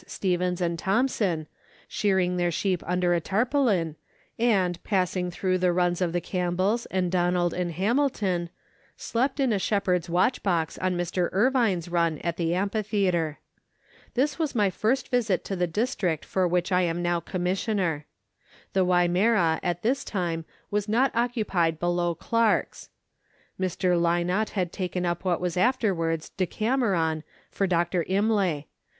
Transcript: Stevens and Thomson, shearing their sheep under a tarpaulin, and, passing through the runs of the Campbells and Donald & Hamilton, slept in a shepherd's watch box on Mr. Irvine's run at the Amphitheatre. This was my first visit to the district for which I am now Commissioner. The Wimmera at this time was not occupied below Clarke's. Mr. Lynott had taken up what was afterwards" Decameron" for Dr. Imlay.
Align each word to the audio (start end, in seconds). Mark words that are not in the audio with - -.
Stevens 0.07 0.61
and 0.61 0.79
Thomson, 0.79 1.45
shearing 1.87 2.37
their 2.37 2.49
sheep 2.49 2.81
under 2.87 3.13
a 3.13 3.21
tarpaulin, 3.21 3.95
and, 4.39 4.83
passing 4.83 5.29
through 5.29 5.59
the 5.59 5.71
runs 5.71 6.01
of 6.01 6.11
the 6.11 6.19
Campbells 6.19 6.87
and 6.87 7.11
Donald 7.11 7.53
& 7.53 7.53
Hamilton, 7.55 8.49
slept 8.97 9.39
in 9.39 9.53
a 9.53 9.59
shepherd's 9.59 10.09
watch 10.09 10.41
box 10.41 10.79
on 10.79 10.97
Mr. 10.97 11.29
Irvine's 11.31 11.87
run 11.87 12.17
at 12.23 12.37
the 12.37 12.55
Amphitheatre. 12.55 13.37
This 14.15 14.39
was 14.39 14.55
my 14.55 14.71
first 14.71 15.09
visit 15.09 15.45
to 15.45 15.55
the 15.55 15.67
district 15.67 16.25
for 16.25 16.47
which 16.47 16.71
I 16.71 16.81
am 16.81 17.03
now 17.03 17.19
Commissioner. 17.19 18.07
The 18.73 18.83
Wimmera 18.83 19.59
at 19.61 19.83
this 19.83 20.03
time 20.03 20.45
was 20.71 20.89
not 20.89 21.11
occupied 21.13 21.79
below 21.79 22.15
Clarke's. 22.15 22.89
Mr. 23.59 24.01
Lynott 24.01 24.49
had 24.57 24.71
taken 24.73 25.05
up 25.05 25.23
what 25.23 25.39
was 25.39 25.55
afterwards" 25.55 26.29
Decameron" 26.37 27.21
for 27.51 27.67
Dr. 27.67 28.03
Imlay. 28.07 28.65